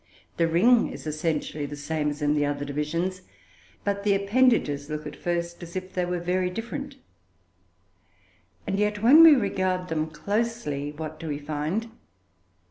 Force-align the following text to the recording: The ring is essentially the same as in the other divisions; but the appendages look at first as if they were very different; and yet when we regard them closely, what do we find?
The 0.37 0.47
ring 0.47 0.89
is 0.91 1.05
essentially 1.05 1.67
the 1.67 1.75
same 1.75 2.09
as 2.09 2.23
in 2.23 2.33
the 2.33 2.43
other 2.43 2.65
divisions; 2.65 3.21
but 3.83 4.01
the 4.03 4.15
appendages 4.15 4.89
look 4.89 5.05
at 5.05 5.15
first 5.15 5.61
as 5.61 5.75
if 5.75 5.93
they 5.93 6.05
were 6.05 6.17
very 6.17 6.49
different; 6.49 6.95
and 8.65 8.79
yet 8.79 9.03
when 9.03 9.21
we 9.21 9.35
regard 9.35 9.89
them 9.89 10.09
closely, 10.09 10.91
what 10.91 11.19
do 11.19 11.27
we 11.27 11.37
find? 11.37 11.85